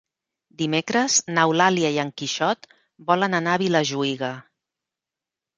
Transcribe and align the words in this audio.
Dimecres 0.61 1.17
n'Eulàlia 1.35 1.91
i 1.97 2.01
en 2.03 2.11
Quixot 2.21 2.67
volen 3.13 3.41
anar 3.41 3.55
a 3.59 3.63
Vilajuïga. 3.67 4.35